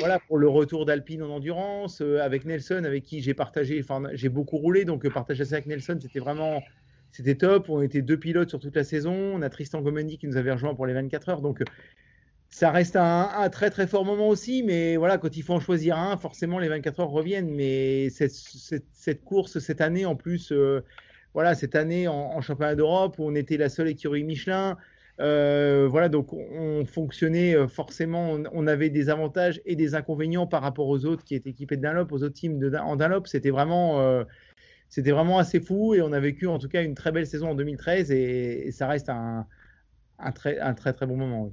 Voilà 0.00 0.18
pour 0.26 0.38
le 0.38 0.48
retour 0.48 0.86
d'Alpine 0.86 1.22
en 1.22 1.30
endurance 1.30 2.00
avec 2.00 2.44
Nelson, 2.44 2.82
avec 2.84 3.04
qui 3.04 3.22
j'ai 3.22 3.32
partagé, 3.32 3.80
enfin 3.80 4.02
j'ai 4.12 4.28
beaucoup 4.28 4.58
roulé, 4.58 4.84
donc 4.84 5.08
partager 5.08 5.44
ça 5.44 5.54
avec 5.54 5.66
Nelson, 5.66 5.98
c'était 6.02 6.18
vraiment, 6.18 6.62
c'était 7.12 7.36
top. 7.36 7.70
On 7.70 7.80
était 7.80 8.02
deux 8.02 8.18
pilotes 8.18 8.50
sur 8.50 8.58
toute 8.58 8.76
la 8.76 8.84
saison. 8.84 9.14
On 9.14 9.40
a 9.40 9.48
Tristan 9.48 9.80
Gomendi 9.80 10.18
qui 10.18 10.26
nous 10.26 10.36
avait 10.36 10.52
rejoint 10.52 10.74
pour 10.74 10.84
les 10.86 10.94
24 10.94 11.28
heures, 11.30 11.40
donc 11.42 11.62
ça 12.50 12.70
reste 12.70 12.96
un, 12.96 13.48
très 13.50 13.70
très 13.70 13.86
fort 13.86 14.04
moment 14.04 14.28
aussi, 14.28 14.62
mais 14.62 14.96
voilà, 14.96 15.18
quand 15.18 15.36
il 15.36 15.42
faut 15.42 15.54
en 15.54 15.60
choisir 15.60 15.98
un, 15.98 16.16
forcément 16.16 16.58
les 16.58 16.68
24 16.68 17.00
heures 17.00 17.10
reviennent. 17.10 17.50
Mais 17.50 18.08
cette, 18.10 19.24
course, 19.24 19.58
cette 19.58 19.80
année 19.80 20.06
en 20.06 20.16
plus, 20.16 20.52
euh, 20.52 20.82
voilà, 21.34 21.54
cette 21.54 21.74
année 21.74 22.08
en, 22.08 22.40
championnat 22.40 22.74
d'Europe 22.74 23.18
où 23.18 23.24
on 23.24 23.34
était 23.34 23.56
la 23.56 23.68
seule 23.68 23.88
écurie 23.88 24.24
Michelin, 24.24 24.76
euh, 25.20 25.86
voilà, 25.90 26.08
donc 26.08 26.32
on, 26.32 26.84
fonctionnait 26.86 27.54
euh, 27.54 27.68
forcément, 27.68 28.38
on, 28.52 28.66
avait 28.66 28.90
des 28.90 29.08
avantages 29.08 29.60
et 29.64 29.76
des 29.76 29.94
inconvénients 29.94 30.46
par 30.46 30.62
rapport 30.62 30.88
aux 30.88 31.04
autres 31.04 31.24
qui 31.24 31.34
étaient 31.34 31.50
équipés 31.50 31.76
de 31.76 31.82
Dunlop, 31.82 32.12
aux 32.12 32.22
autres 32.22 32.34
teams 32.34 32.74
en 32.80 32.96
Dunlop. 32.96 33.26
C'était 33.26 33.50
vraiment, 33.50 34.24
c'était 34.88 35.10
vraiment 35.10 35.38
assez 35.38 35.60
fou 35.60 35.94
et 35.94 36.02
on 36.02 36.12
a 36.12 36.20
vécu 36.20 36.46
en 36.46 36.58
tout 36.58 36.68
cas 36.68 36.82
une 36.82 36.94
très 36.94 37.12
belle 37.12 37.26
saison 37.26 37.50
en 37.50 37.54
2013 37.54 38.10
et, 38.12 38.70
ça 38.72 38.86
reste 38.86 39.08
un, 39.10 39.46
très, 40.34 40.58
un 40.58 40.74
très 40.74 40.92
très 40.92 41.06
bon 41.06 41.16
moment. 41.16 41.52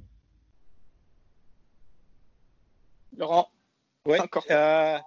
Laurent 3.16 3.50
Oui. 4.06 4.18
Euh, 4.50 4.98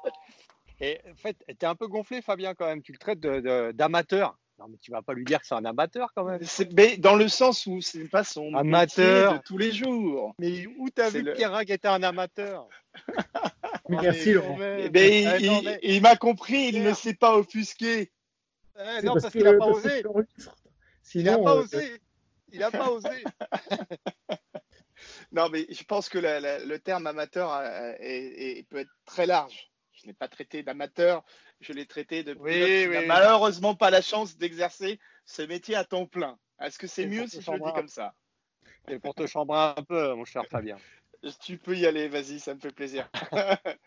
et 0.80 1.00
en 1.12 1.16
fait, 1.16 1.38
tu 1.48 1.54
es 1.54 1.66
un 1.66 1.76
peu 1.76 1.88
gonflé, 1.88 2.22
Fabien, 2.22 2.54
quand 2.54 2.68
même. 2.68 2.82
Tu 2.82 2.92
le 2.92 2.98
traites 2.98 3.20
d'amateur. 3.20 4.38
non, 4.60 4.68
mais 4.70 4.78
tu 4.78 4.92
vas 4.92 5.02
pas 5.02 5.14
lui 5.14 5.26
dire 5.26 5.40
que 5.40 5.48
c'est 5.48 5.56
un 5.56 5.66
amateur 5.66 6.14
quand 6.14 6.24
même. 6.24 6.40
Mais 6.76 6.98
dans 6.98 7.16
le 7.16 7.28
sens 7.28 7.66
où 7.66 7.82
c'est 7.82 8.08
pas 8.08 8.24
son 8.24 8.54
amateur 8.54 9.34
de 9.34 9.40
tous 9.40 9.58
les 9.58 9.72
jours. 9.72 10.36
Mais 10.40 10.68
où 10.78 10.90
t'as 10.90 11.10
vu 11.10 11.24
que 11.24 11.36
Pierre 11.36 11.60
était 11.62 11.88
un 11.88 12.04
amateur 12.04 12.68
Merci 13.90 14.34
Laurent. 14.34 14.58
il, 14.62 16.02
m'a 16.02 16.16
compris, 16.16 16.70
il 16.70 16.84
ne 16.84 16.94
s'est 16.94 17.14
pas 17.14 17.38
offusqué. 17.38 18.12
Eh, 18.80 19.04
non, 19.04 19.14
parce, 19.14 19.32
qu'il 19.32 19.44
n'a 19.44 19.54
pas 19.54 19.66
osé. 19.66 20.04
il 21.16 21.24
n'a 21.24 21.40
pas 21.40 21.56
osé. 21.56 22.00
Il 22.52 22.60
n'a 22.60 22.72
pas 22.72 22.92
osé. 22.92 23.24
Non, 25.32 25.50
mais 25.50 25.66
je 25.70 25.84
pense 25.84 26.10
que 26.10 26.18
le 26.20 26.78
terme 26.78 27.08
amateur 27.08 27.54
euh, 27.54 27.94
peut 28.70 28.80
être 28.80 28.92
très 29.06 29.26
large. 29.26 29.72
Je 29.94 30.04
ne 30.04 30.12
l'ai 30.12 30.14
pas 30.14 30.28
traité 30.28 30.62
d'amateur, 30.64 31.24
je 31.60 31.74
l'ai 31.74 31.88
traité 31.88 32.24
de 32.24 32.36
oui, 32.40 32.86
oui, 32.88 33.06
malheureusement 33.08 33.74
pas 33.74 33.90
la 33.90 34.02
chance 34.02 34.38
d'exercer 34.38 35.00
ce 35.26 35.42
métier 35.42 35.76
à 35.76 35.84
temps 35.84 36.06
plein. 36.06 36.38
Est-ce 36.62 36.78
que 36.78 36.86
c'est 36.88 37.08
mieux 37.08 37.28
si 37.28 37.42
je 37.42 37.52
le 37.52 37.58
dis 37.58 37.74
comme 37.74 37.88
ça? 37.88 38.14
Et 38.88 39.00
pour 39.00 39.16
te 39.16 39.26
chambrer 39.26 39.74
un 39.76 39.84
peu, 39.84 40.14
mon 40.14 40.24
cher 40.24 40.44
Fabien. 40.52 40.78
Tu 41.42 41.58
peux 41.58 41.76
y 41.76 41.88
aller, 41.88 42.08
vas-y, 42.08 42.40
ça 42.40 42.54
me 42.54 42.60
fait 42.60 42.72
plaisir. 42.72 43.10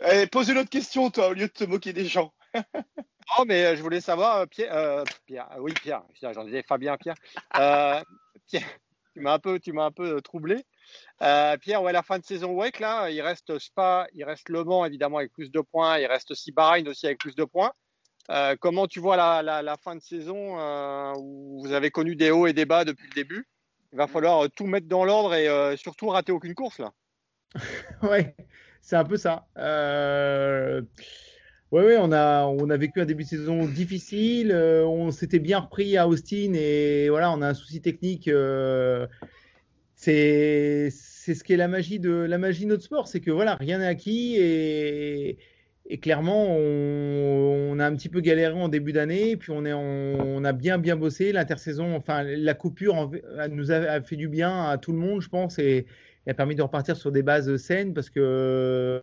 Allez, 0.00 0.26
pose 0.28 0.48
une 0.48 0.58
autre 0.58 0.70
question, 0.70 1.10
toi, 1.10 1.28
au 1.28 1.32
lieu 1.34 1.46
de 1.46 1.52
te 1.52 1.64
moquer 1.64 1.92
des 1.92 2.06
gens. 2.06 2.32
non, 2.54 3.44
mais 3.46 3.76
je 3.76 3.82
voulais 3.82 4.00
savoir, 4.00 4.48
Pierre, 4.48 5.04
Pierre 5.26 5.48
oui, 5.58 5.74
Pierre, 5.74 6.02
j'en 6.20 6.44
disais 6.44 6.62
Fabien, 6.62 6.96
Pierre. 6.96 7.16
Pierre 8.46 8.78
tu 9.16 9.22
m'as 9.22 9.32
un 9.32 9.38
peu, 9.38 9.58
tu 9.58 9.72
m'as 9.72 9.86
un 9.86 9.90
peu 9.90 10.20
troublé. 10.20 10.66
Euh, 11.22 11.56
Pierre, 11.56 11.82
ouais, 11.82 11.92
la 11.94 12.02
fin 12.02 12.18
de 12.18 12.24
saison 12.24 12.52
WEC, 12.52 12.80
là, 12.80 13.08
il 13.08 13.22
reste 13.22 13.58
Spa, 13.58 14.06
il 14.12 14.24
reste 14.24 14.50
Le 14.50 14.62
Mans 14.62 14.84
évidemment 14.84 15.16
avec 15.16 15.32
plus 15.32 15.50
de 15.50 15.60
points, 15.62 15.98
il 15.98 16.04
reste 16.04 16.32
aussi 16.32 16.52
aussi 16.86 17.06
avec 17.06 17.18
plus 17.18 17.34
de 17.34 17.44
points. 17.44 17.72
Euh, 18.30 18.56
comment 18.60 18.86
tu 18.86 19.00
vois 19.00 19.16
la, 19.16 19.76
fin 19.82 19.96
de 19.96 20.02
saison 20.02 20.58
euh, 20.58 21.14
où 21.16 21.62
vous 21.64 21.72
avez 21.72 21.90
connu 21.90 22.14
des 22.14 22.30
hauts 22.30 22.46
et 22.46 22.52
des 22.52 22.66
bas 22.66 22.84
depuis 22.84 23.08
le 23.08 23.14
début? 23.14 23.48
Il 23.92 23.96
va 23.96 24.06
falloir 24.06 24.50
tout 24.50 24.66
mettre 24.66 24.86
dans 24.86 25.06
l'ordre 25.06 25.34
et 25.34 25.76
surtout 25.78 26.08
rater 26.08 26.32
aucune 26.32 26.54
course 26.54 26.78
là. 26.78 26.92
ouais, 28.02 28.36
c'est 28.82 28.96
un 28.96 29.04
peu 29.04 29.16
ça. 29.16 29.46
Oui, 31.84 31.94
on 31.98 32.10
a, 32.10 32.46
on 32.46 32.70
a 32.70 32.76
vécu 32.76 33.00
un 33.00 33.04
début 33.04 33.24
de 33.24 33.28
saison 33.28 33.66
difficile. 33.66 34.52
on 34.52 35.10
s'était 35.10 35.38
bien 35.38 35.58
repris 35.58 35.96
à 35.96 36.08
Austin 36.08 36.52
et 36.54 37.08
voilà, 37.10 37.30
on 37.32 37.42
a 37.42 37.48
un 37.48 37.54
souci 37.54 37.80
technique 37.80 38.30
c'est 39.96 40.90
ce 40.90 41.42
qui 41.42 41.54
est 41.54 41.56
la 41.56 41.68
magie 41.68 41.98
de 41.98 42.10
la 42.10 42.38
magie 42.38 42.64
de 42.64 42.70
notre 42.70 42.84
sport, 42.84 43.08
c'est 43.08 43.20
que 43.20 43.30
voilà, 43.30 43.56
rien 43.56 43.78
n'est 43.78 43.86
acquis 43.86 44.36
et, 44.36 45.38
et 45.86 45.98
clairement 45.98 46.46
on, 46.56 47.78
a 47.78 47.86
un 47.86 47.94
petit 47.96 48.08
peu 48.08 48.20
galéré 48.20 48.54
en 48.54 48.68
début 48.68 48.92
d'année, 48.92 49.36
puis 49.36 49.50
on 49.50 49.64
est 49.64 49.72
on 49.72 50.44
a 50.44 50.52
bien 50.52 50.78
bien 50.78 50.96
bossé 50.96 51.32
l'intersaison, 51.32 51.96
enfin 51.96 52.22
la 52.22 52.54
coupure 52.54 53.10
nous 53.50 53.72
a, 53.72 54.00
fait 54.02 54.16
du 54.16 54.28
bien 54.28 54.68
à 54.68 54.78
tout 54.78 54.92
le 54.92 54.98
monde, 54.98 55.20
je 55.20 55.28
pense, 55.28 55.58
et, 55.58 55.86
a 56.28 56.34
permis 56.34 56.56
de 56.56 56.62
repartir 56.62 56.96
sur 56.96 57.12
des 57.12 57.22
bases 57.22 57.56
saines 57.56 57.94
parce 57.94 58.10
que 58.10 59.02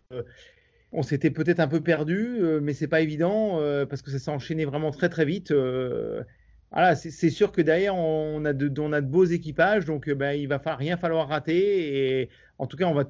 on 0.94 1.02
s'était 1.02 1.30
peut-être 1.30 1.60
un 1.60 1.68
peu 1.68 1.80
perdu, 1.80 2.38
euh, 2.40 2.60
mais 2.62 2.72
c'est 2.72 2.86
pas 2.88 3.00
évident 3.00 3.58
euh, 3.60 3.84
parce 3.84 4.00
que 4.00 4.10
ça 4.10 4.18
s'est 4.18 4.30
enchaîné 4.30 4.64
vraiment 4.64 4.92
très 4.92 5.08
très 5.08 5.24
vite. 5.24 5.50
Euh, 5.50 6.22
voilà, 6.70 6.96
c'est 6.96 7.30
sûr 7.30 7.52
que 7.52 7.60
derrière, 7.60 7.94
on 7.94 8.44
a, 8.44 8.52
de, 8.52 9.00
beaux 9.00 9.24
équipages, 9.24 9.84
donc 9.84 10.10
ben, 10.10 10.32
il 10.32 10.48
va 10.48 10.58
falloir, 10.58 10.78
rien 10.78 10.96
falloir 10.96 11.28
rater. 11.28 12.20
Et 12.20 12.30
en 12.58 12.66
tout 12.66 12.76
cas, 12.76 12.86
on 12.86 12.94
va, 12.94 13.04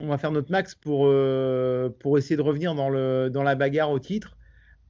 on 0.00 0.08
va 0.08 0.18
faire 0.18 0.32
notre 0.32 0.50
max 0.50 0.74
pour, 0.74 1.06
euh, 1.06 1.90
pour 2.00 2.18
essayer 2.18 2.36
de 2.36 2.42
revenir 2.42 2.74
dans, 2.74 2.90
le, 2.90 3.30
dans 3.30 3.44
la 3.44 3.54
bagarre 3.54 3.90
au 3.92 4.00
titre. 4.00 4.36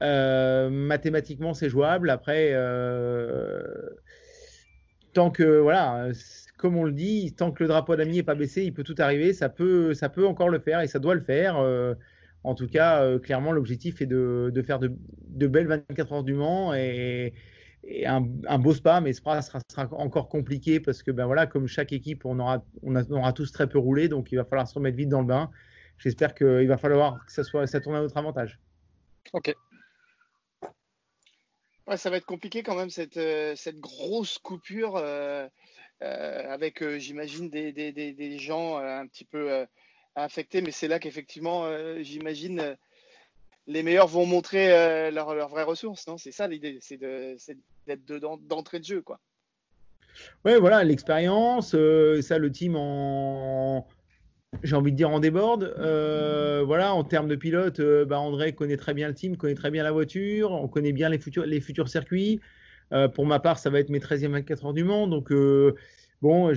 Euh, 0.02 0.70
mathématiquement, 0.70 1.52
c'est 1.52 1.68
jouable. 1.68 2.08
Après, 2.08 2.50
euh, 2.52 3.62
tant 5.12 5.30
que, 5.30 5.58
voilà, 5.58 6.08
comme 6.56 6.78
on 6.78 6.84
le 6.84 6.92
dit, 6.92 7.34
tant 7.36 7.52
que 7.52 7.62
le 7.62 7.68
drapeau 7.68 7.94
d'ami 7.94 8.16
n'est 8.16 8.22
pas 8.22 8.34
baissé, 8.34 8.64
il 8.64 8.72
peut 8.72 8.84
tout 8.84 8.96
arriver. 8.98 9.34
Ça 9.34 9.50
peut, 9.50 9.92
ça 9.92 10.08
peut 10.08 10.26
encore 10.26 10.48
le 10.48 10.60
faire 10.60 10.80
et 10.80 10.86
ça 10.86 10.98
doit 10.98 11.14
le 11.14 11.20
faire. 11.20 11.56
En 12.44 12.54
tout 12.54 12.68
cas, 12.68 13.18
clairement, 13.18 13.52
l'objectif 13.52 14.00
est 14.00 14.06
de, 14.06 14.62
faire 14.64 14.78
de, 14.78 15.46
belles 15.46 15.66
24 15.66 16.12
heures 16.12 16.22
du 16.22 16.34
Mans 16.34 16.74
et 16.74 17.32
un, 18.06 18.58
beau 18.58 18.74
spa, 18.74 19.00
mais 19.00 19.12
Spa 19.12 19.42
sera, 19.42 19.60
encore 19.92 20.28
compliqué 20.28 20.80
parce 20.80 21.02
que 21.02 21.10
ben 21.10 21.26
voilà, 21.26 21.46
comme 21.46 21.66
chaque 21.66 21.92
équipe, 21.92 22.24
on 22.24 22.38
aura, 22.38 23.32
tous 23.32 23.52
très 23.52 23.68
peu 23.68 23.78
roulé, 23.78 24.08
donc 24.08 24.32
il 24.32 24.36
va 24.36 24.44
falloir 24.44 24.68
se 24.68 24.74
remettre 24.74 24.96
vite 24.96 25.08
dans 25.08 25.20
le 25.20 25.26
bain. 25.26 25.50
J'espère 25.98 26.34
qu'il 26.34 26.66
va 26.66 26.76
falloir 26.76 27.24
que 27.24 27.32
ça 27.32 27.44
soit, 27.44 27.66
tourne 27.80 27.96
à 27.96 28.00
notre 28.00 28.16
avantage. 28.16 28.60
Ok. 29.32 29.54
Ça 31.96 32.08
va 32.08 32.16
être 32.16 32.26
compliqué 32.26 32.62
quand 32.62 32.76
même 32.76 32.90
cette, 32.90 33.18
euh, 33.18 33.54
grosse 33.74 34.38
coupure 34.38 34.96
euh, 34.96 35.46
euh, 36.02 36.50
avec, 36.50 36.82
j'imagine, 36.96 37.50
des, 37.50 38.38
gens 38.38 38.78
un 38.78 39.06
petit 39.06 39.24
peu 39.24 39.66
affectés, 40.14 40.62
mais 40.62 40.70
c'est 40.70 40.88
là 40.88 40.98
qu'effectivement, 40.98 41.68
j'imagine 42.02 42.76
les 43.66 43.82
meilleurs 43.82 44.08
vont 44.08 44.26
montrer 44.26 44.72
euh, 44.72 45.10
leurs 45.10 45.34
leur 45.34 45.48
vraies 45.48 45.62
ressources, 45.62 46.06
non? 46.06 46.18
C'est 46.18 46.32
ça 46.32 46.46
l'idée, 46.46 46.78
c'est 46.80 46.98
d'être 46.98 48.04
dedans 48.04 48.36
d'entrée 48.36 48.78
de 48.78 48.84
jeu, 48.84 49.02
quoi. 49.02 49.20
Ouais, 50.44 50.58
voilà, 50.58 50.84
l'expérience, 50.84 51.74
euh, 51.74 52.22
ça, 52.22 52.38
le 52.38 52.52
team 52.52 52.76
en, 52.76 53.88
j'ai 54.62 54.76
envie 54.76 54.92
de 54.92 54.96
dire 54.96 55.10
en 55.10 55.18
déborde. 55.18 55.74
Euh, 55.78 56.62
voilà, 56.64 56.94
en 56.94 57.02
termes 57.02 57.28
de 57.28 57.36
pilote, 57.36 57.80
bah, 58.06 58.20
André 58.20 58.54
connaît 58.54 58.76
très 58.76 58.94
bien 58.94 59.08
le 59.08 59.14
team, 59.14 59.36
connaît 59.36 59.54
très 59.54 59.70
bien 59.70 59.82
la 59.82 59.92
voiture, 59.92 60.52
on 60.52 60.68
connaît 60.68 60.92
bien 60.92 61.08
les 61.08 61.18
futurs, 61.18 61.88
circuits. 61.88 62.40
pour 63.14 63.26
ma 63.26 63.40
part, 63.40 63.58
ça 63.58 63.70
va 63.70 63.80
être 63.80 63.88
mes 63.88 63.98
13e 63.98 64.28
24 64.28 64.66
heures 64.66 64.72
du 64.72 64.84
Mans, 64.84 65.08
donc 65.08 65.32
bon. 66.22 66.52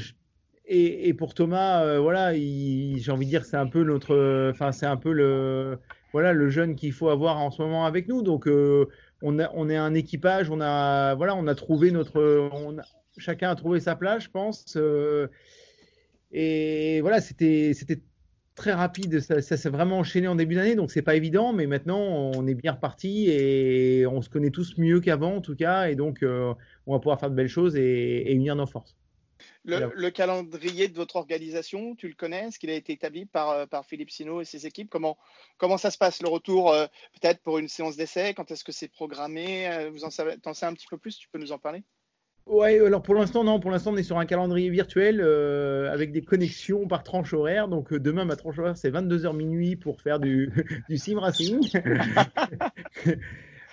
Et, 0.67 1.13
pour 1.13 1.33
Thomas, 1.33 1.97
voilà, 1.99 2.33
j'ai 2.33 3.11
envie 3.11 3.25
de 3.25 3.29
dire, 3.29 3.45
c'est 3.45 3.57
un 3.57 3.67
peu 3.67 3.83
notre, 3.83 4.49
enfin, 4.51 4.71
c'est 4.71 4.85
un 4.85 4.97
peu 4.97 5.13
le 5.13 5.79
voilà 6.13 6.33
le 6.33 6.49
jeune 6.49 6.75
qu'il 6.75 6.93
faut 6.93 7.09
avoir 7.09 7.37
en 7.37 7.51
ce 7.51 7.61
moment 7.61 7.85
avec 7.85 8.07
nous. 8.07 8.21
Donc 8.21 8.47
euh, 8.47 8.87
on, 9.21 9.39
est 9.39 9.75
un 9.75 9.93
équipage, 9.93 10.49
on 10.49 10.61
a 10.61 11.15
voilà, 11.15 11.35
on 11.35 11.47
a 11.47 11.55
trouvé 11.55 11.91
notre, 11.91 12.49
chacun 13.17 13.51
a 13.51 13.55
trouvé 13.55 13.79
sa 13.79 13.95
place, 13.95 14.23
je 14.23 14.29
pense. 14.29 14.75
Euh, 14.77 15.27
et 16.31 17.01
voilà, 17.01 17.21
c'était 17.21 17.73
c'était 17.73 18.01
très 18.55 18.73
rapide, 18.73 19.19
ça, 19.19 19.41
s'est 19.41 19.69
vraiment 19.69 19.99
enchaîné 19.99 20.27
en 20.27 20.35
début 20.35 20.55
d'année, 20.55 20.75
donc 20.75 20.89
c'est 20.89 21.03
pas 21.03 21.15
évident, 21.15 21.53
mais 21.53 21.67
maintenant 21.67 21.99
on 22.35 22.47
est 22.47 22.55
bien 22.55 22.71
reparti 22.71 23.29
et 23.29 24.07
on 24.07 24.23
se 24.23 24.29
connaît 24.29 24.49
tous 24.49 24.79
mieux 24.79 24.99
qu'avant 24.99 25.35
en 25.35 25.41
tout 25.41 25.55
cas, 25.55 25.89
et 25.89 25.95
donc 25.95 26.23
euh, 26.23 26.55
on 26.87 26.93
va 26.93 26.99
pouvoir 26.99 27.19
faire 27.19 27.29
de 27.29 27.35
belles 27.35 27.47
choses 27.47 27.75
et 27.75 28.33
unir 28.33 28.55
nos 28.55 28.65
forces. 28.65 28.95
Le, 29.67 30.09
calendrier 30.09 30.87
de 30.87 30.95
votre 30.95 31.17
organisation, 31.17 31.95
tu 31.95 32.07
le 32.07 32.13
connais? 32.13 32.47
Est-ce 32.47 32.59
qu'il 32.59 32.69
a 32.69 32.73
été 32.73 32.93
établi 32.93 33.25
par, 33.25 33.49
euh, 33.49 33.65
par 33.65 33.85
Philippe 33.85 34.09
Sino 34.09 34.39
et 34.39 34.45
ses 34.45 34.65
équipes? 34.65 34.89
Comment, 34.89 35.17
comment 35.57 35.77
ça 35.77 35.91
se 35.91 35.97
passe 35.97 36.21
Le 36.21 36.29
retour, 36.29 36.71
euh, 36.71 36.85
peut-être 37.19 37.41
pour 37.41 37.57
une 37.57 37.67
séance 37.67 37.97
d'essai? 37.97 38.33
Quand 38.33 38.49
est-ce 38.49 38.63
que 38.63 38.71
c'est 38.71 38.87
programmé? 38.87 39.67
Euh, 39.67 39.89
Vous 39.89 40.05
en 40.05 40.09
savez, 40.09 40.35
en 40.45 40.53
sais 40.53 40.65
un 40.65 40.73
petit 40.73 40.87
peu 40.89 40.97
plus? 40.97 41.17
Tu 41.17 41.27
peux 41.29 41.37
nous 41.37 41.51
en 41.51 41.59
parler? 41.59 41.83
Ouais, 42.45 42.79
alors 42.79 43.03
pour 43.03 43.15
l'instant, 43.15 43.43
non. 43.43 43.59
Pour 43.59 43.71
l'instant, 43.71 43.91
on 43.91 43.97
est 43.97 44.03
sur 44.03 44.17
un 44.17 44.25
calendrier 44.25 44.69
virtuel 44.69 45.19
avec 45.19 46.13
des 46.13 46.21
connexions 46.21 46.87
par 46.87 47.03
tranche 47.03 47.33
horaire. 47.33 47.67
Donc 47.67 47.93
demain, 47.93 48.23
ma 48.23 48.37
tranche 48.37 48.57
horaire, 48.57 48.77
c'est 48.77 48.89
22h 48.89 49.35
minuit 49.35 49.75
pour 49.75 49.99
faire 49.99 50.19
du, 50.19 50.49
du 50.89 50.97
sim 50.97 51.19
racing. 51.19 51.59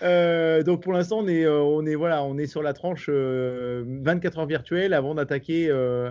Euh, 0.05 0.63
donc 0.63 0.83
pour 0.83 0.93
l'instant, 0.93 1.21
on 1.21 1.29
est, 1.29 1.45
euh, 1.45 1.63
on 1.63 1.87
est 1.87 1.95
voilà, 1.95 2.25
on 2.25 2.37
est 2.37 2.47
sur 2.47 2.63
la 2.63 2.75
tranche 2.75 3.09
24 3.09 3.15
euh, 3.15 4.41
heures 4.41 4.47
virtuelles 4.47 4.93
avant 4.93 5.15
d'attaquer, 5.15 5.71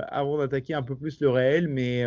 avant 0.09 0.37
d'attaquer 0.37 0.73
un 0.73 0.83
peu 0.83 0.95
plus 0.95 1.19
le 1.21 1.29
réel. 1.29 1.67
Mais 1.67 2.03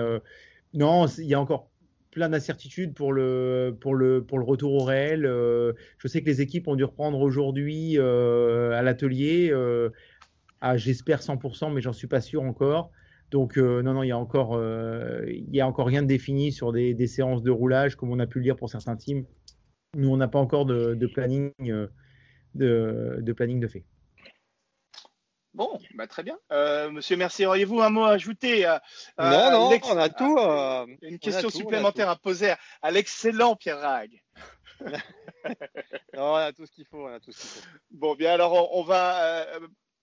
non, 0.75 1.07
il 1.07 1.27
y 1.27 1.35
a 1.35 1.41
encore 1.41 1.71
plein 2.11 2.29
d'incertitudes 2.31 2.95
pour 2.95 3.13
le, 3.13 3.77
pour, 3.79 3.95
le, 3.95 4.25
pour 4.25 4.39
le 4.39 4.45
retour 4.45 4.73
au 4.73 4.85
réel. 4.85 5.23
je 5.23 6.09
sais 6.09 6.23
que 6.23 6.27
les 6.27 6.41
équipes 6.41 6.67
ont 6.69 6.77
dû 6.77 6.85
reprendre 6.85 7.21
aujourd'hui 7.21 7.99
à 7.99 8.83
l'atelier. 8.83 9.53
j'espère 10.75 11.21
100%, 11.21 11.73
mais 11.73 11.81
j'en 11.81 11.93
suis 11.93 12.09
pas 12.09 12.21
sûr 12.21 12.43
encore. 12.43 12.91
Donc 13.33 13.57
non, 13.57 13.83
non, 13.95 14.03
il 14.03 14.09
y 14.09 14.13
a 14.13 14.19
encore, 14.19 14.61
il 15.29 15.55
y 15.55 15.61
a 15.61 15.69
encore 15.69 15.87
rien 15.87 16.03
de 16.03 16.09
défini 16.09 16.51
sur 16.51 16.73
des, 16.73 16.95
des, 16.95 17.07
séances 17.07 17.43
de 17.43 17.51
roulage 17.51 17.95
comme 17.95 18.11
on 18.11 18.19
a 18.19 18.27
pu 18.27 18.39
le 18.39 18.45
dire 18.45 18.57
pour 18.57 18.71
certains 18.71 18.97
teams. 18.97 19.25
Nous, 19.97 20.11
on 20.11 20.19
n'a 20.19 20.29
pas 20.29 20.39
encore 20.39 20.67
de, 20.67 21.07
planning, 21.07 21.53
euh, 21.63 21.89
de, 22.55 23.33
planning 23.33 23.61
de 23.61 23.67
fait. 23.67 23.85
Bon, 25.55 25.79
bah 25.95 26.07
très 26.07 26.23
bien. 26.23 26.39
Euh, 26.53 26.91
monsieur 26.91 27.17
Mercier, 27.17 27.47
auriez-vous 27.47 27.81
un 27.81 27.89
mot 27.89 28.05
à 28.05 28.11
ajouter 28.11 28.67
Non, 29.19 29.51
non, 29.51 29.79
on 29.85 29.97
a 29.97 30.11
tout. 30.11 30.37
Euh, 30.37 30.87
une 31.01 31.19
question 31.19 31.49
supplémentaire 31.49 32.11
à 32.11 32.17
poser 32.17 32.53
à 32.83 32.91
l'excellent 32.91 33.57
Pierre 33.57 33.81
Rag. 33.81 34.23
non, 34.85 34.93
on 36.15 36.35
a 36.35 36.53
tout 36.53 36.67
ce 36.67 36.73
qu'il 36.73 36.85
faut, 36.85 37.09
faut, 37.09 37.61
Bon, 37.91 38.15
bien 38.15 38.35
alors 38.35 38.77
on, 38.77 38.85
va 38.85 39.47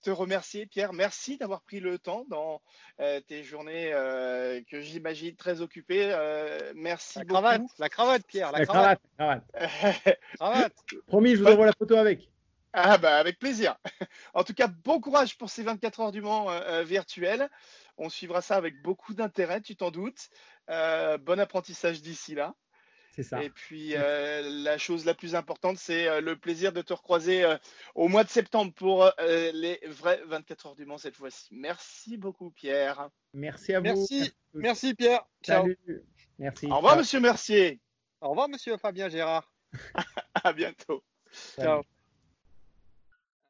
te 0.04 0.10
remercier, 0.10 0.66
Pierre. 0.66 0.92
Merci 0.92 1.38
d'avoir 1.38 1.62
pris 1.62 1.80
le 1.80 1.98
temps 1.98 2.26
dans 2.28 2.60
euh, 3.00 3.20
tes 3.20 3.42
journées 3.42 3.90
euh, 3.92 4.60
que 4.70 4.80
j'imagine 4.80 5.34
très 5.34 5.62
occupées. 5.62 6.12
Euh, 6.12 6.72
merci 6.76 7.18
la 7.18 7.24
beaucoup. 7.24 7.40
Cravate, 7.40 7.62
la 7.78 7.88
cravate, 7.88 8.26
Pierre, 8.26 8.52
la, 8.52 8.66
cravate. 8.66 9.00
cravate. 10.38 10.74
Promis, 11.06 11.36
je 11.36 11.42
vous 11.42 11.48
envoie 11.48 11.66
la 11.66 11.72
photo 11.72 11.96
avec. 11.96 12.28
Ah 12.74 12.98
bah 12.98 13.18
avec 13.18 13.38
plaisir. 13.38 13.76
En 14.34 14.44
tout 14.44 14.52
cas, 14.52 14.66
bon 14.66 15.00
courage 15.00 15.38
pour 15.38 15.48
ces 15.48 15.62
24 15.62 16.00
heures 16.00 16.12
du 16.12 16.20
Mans 16.20 16.48
virtuelles. 16.82 17.48
On 17.96 18.08
suivra 18.08 18.42
ça 18.42 18.56
avec 18.56 18.82
beaucoup 18.82 19.14
d'intérêt, 19.14 19.60
tu 19.60 19.76
t'en 19.76 19.90
doutes. 19.90 20.28
bon 20.68 21.40
apprentissage 21.40 22.02
d'ici 22.02 22.34
là. 22.34 22.54
Et 23.18 23.50
puis 23.50 23.94
euh, 23.96 24.42
la 24.62 24.78
chose 24.78 25.04
la 25.04 25.14
plus 25.14 25.34
importante, 25.34 25.78
c'est 25.78 26.08
euh, 26.08 26.20
le 26.20 26.36
plaisir 26.36 26.72
de 26.72 26.82
te 26.82 26.92
recroiser 26.92 27.44
euh, 27.44 27.56
au 27.94 28.08
mois 28.08 28.24
de 28.24 28.28
septembre 28.28 28.72
pour 28.74 29.10
les 29.18 29.80
vrais 29.86 30.20
24 30.26 30.66
heures 30.66 30.74
du 30.74 30.84
Mans 30.84 30.98
cette 30.98 31.16
fois-ci. 31.16 31.48
Merci 31.52 32.16
beaucoup 32.16 32.50
Pierre. 32.50 33.08
Merci 33.32 33.74
à 33.74 33.80
vous. 33.80 33.84
Merci, 33.86 34.32
merci 34.54 34.94
Pierre. 34.94 35.24
Salut. 35.42 35.78
Merci. 36.38 36.66
Au 36.66 36.76
revoir 36.76 36.96
Monsieur 36.96 37.20
Mercier. 37.20 37.80
Au 38.20 38.30
revoir 38.30 38.48
Monsieur 38.48 38.76
Fabien 38.76 39.08
Gérard. 39.08 39.52
à 40.44 40.52
bientôt. 40.52 41.04
Ciao. 41.56 41.82